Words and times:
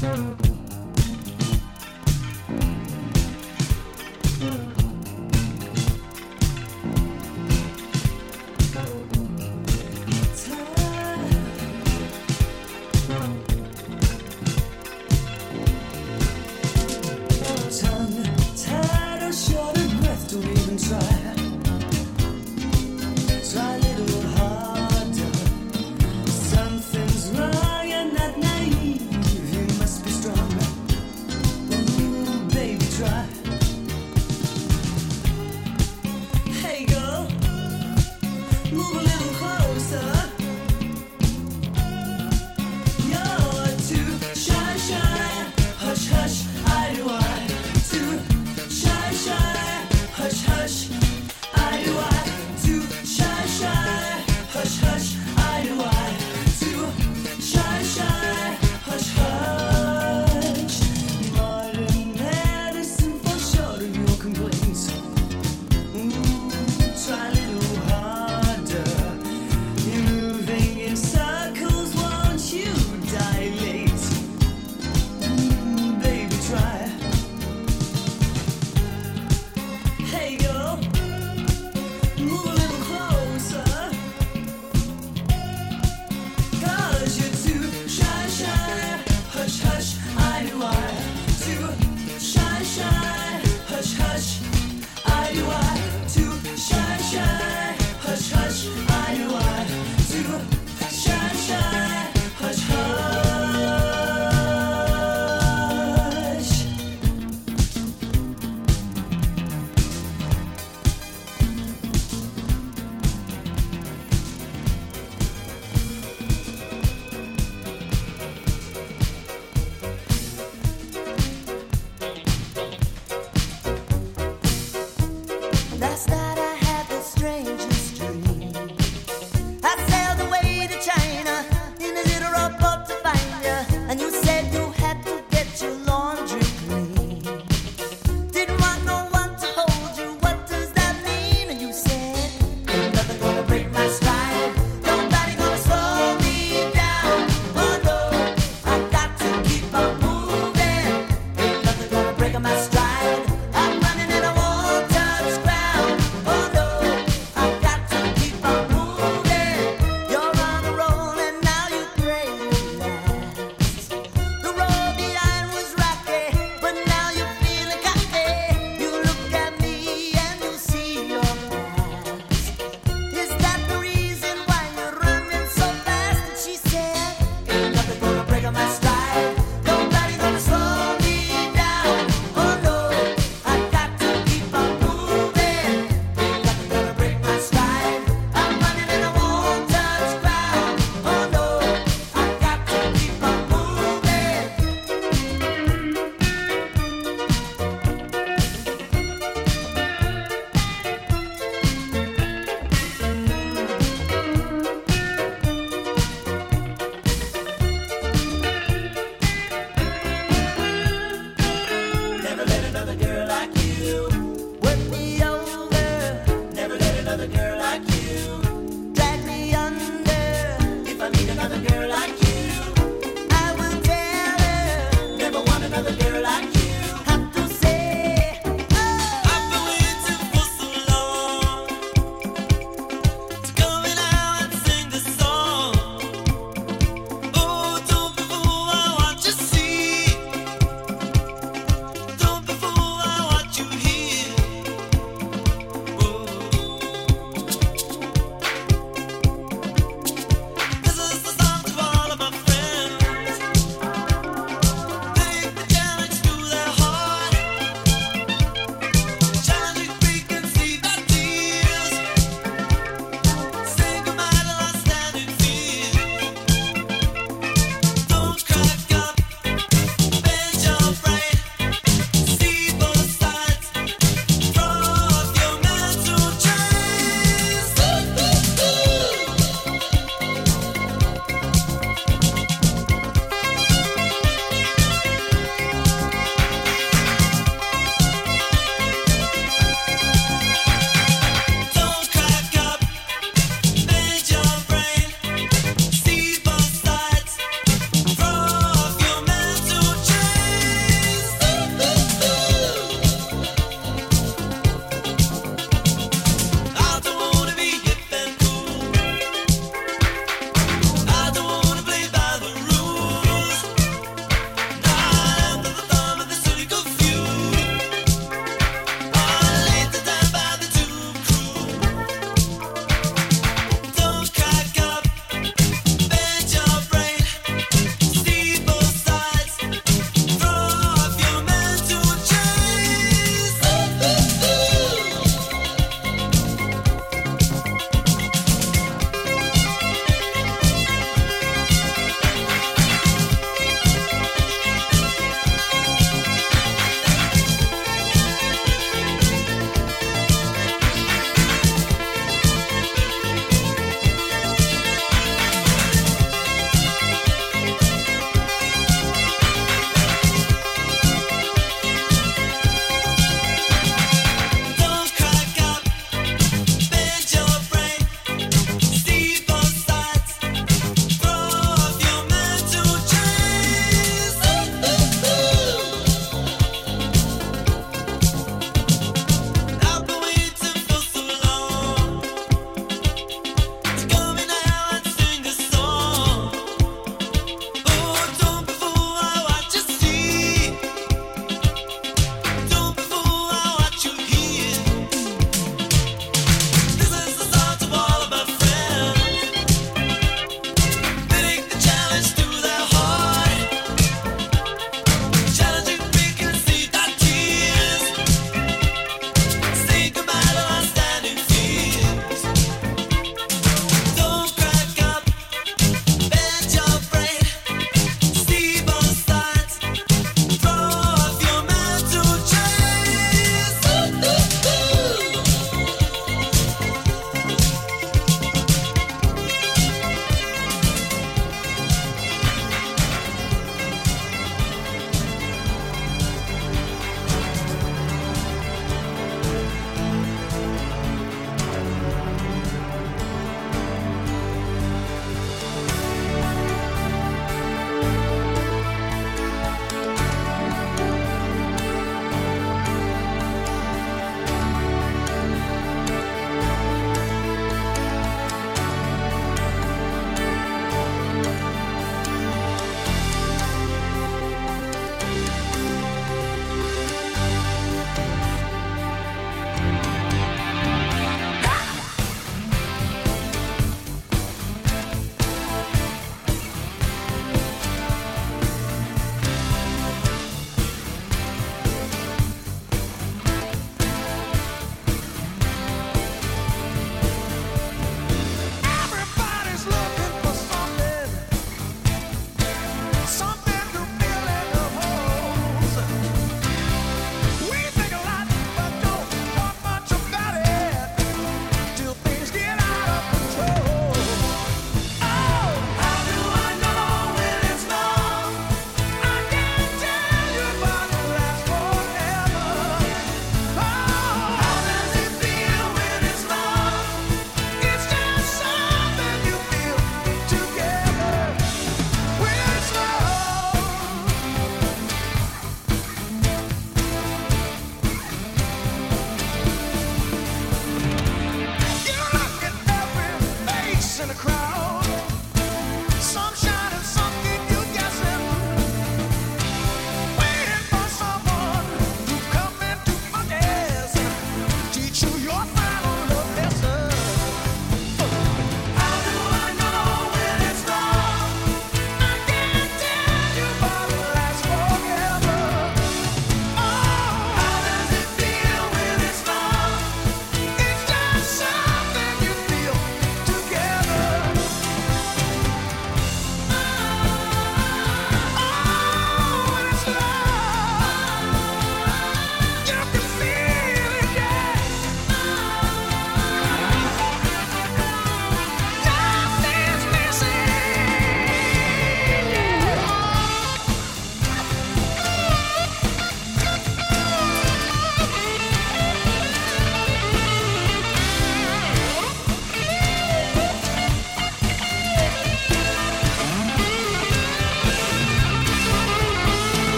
Tongue 0.00 0.49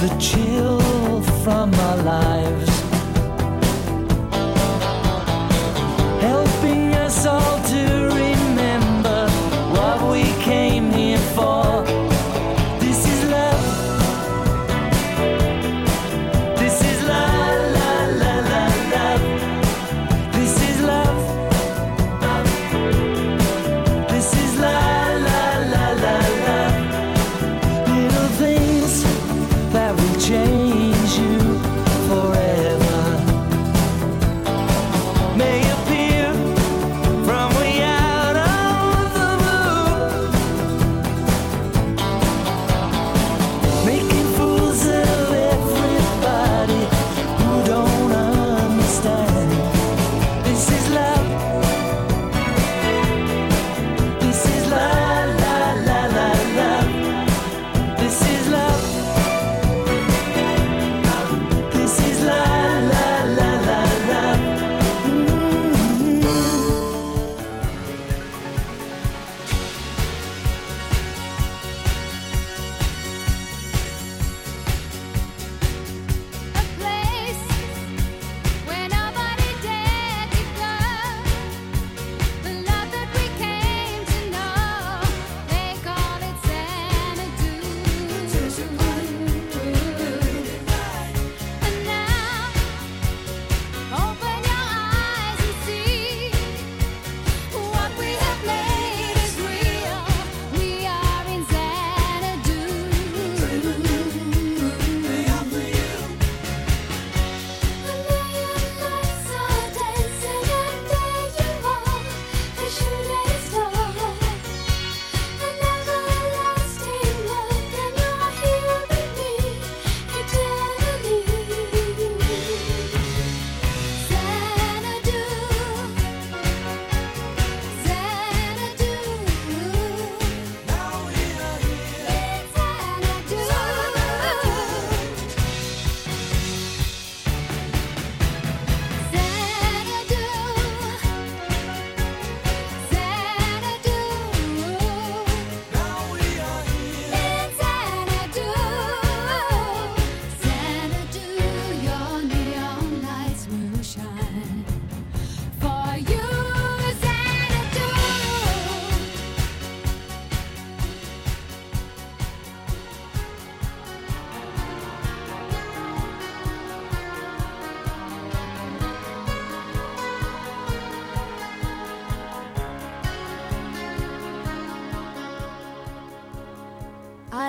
the 0.00 0.08
chill 0.18 1.20
from 1.44 1.74
our 1.74 1.96
lives. 1.98 2.69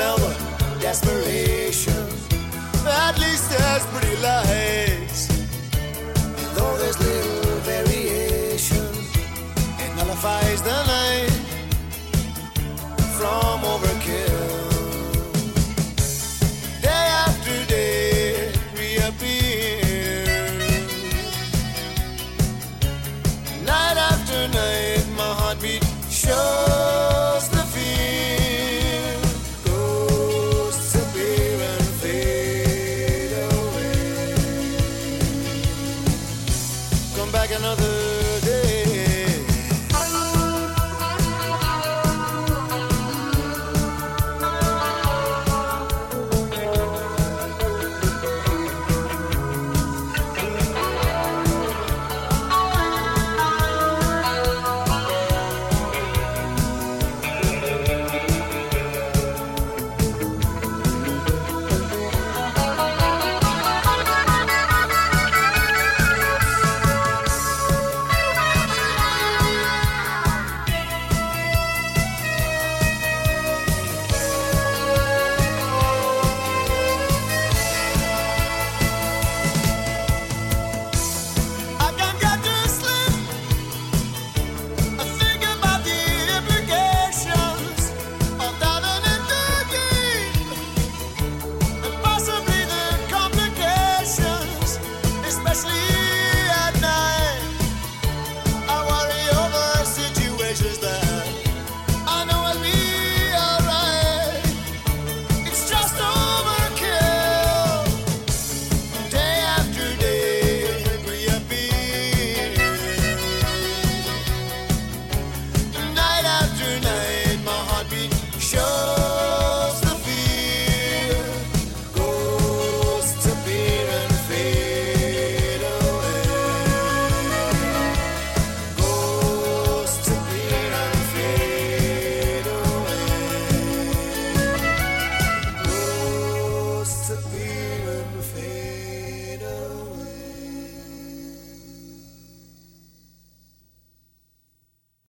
smell 0.00 0.24
of 0.24 0.80
desperation. 0.80 2.02
At 2.86 3.18
least 3.18 3.50
there's 3.50 3.84
pretty 3.92 4.16
lights. 4.28 5.28
And 6.40 6.50
though 6.56 6.76
there's 6.80 6.98
little 6.98 7.58
variation, 7.72 8.86
it 9.84 9.90
nullifies 9.96 10.62
the 10.62 10.78
night 10.94 11.36
from 13.18 13.56